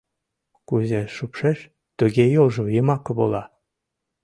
[0.67, 1.59] Кузе шупшеш,
[1.97, 3.43] туге йолжо йымак вола.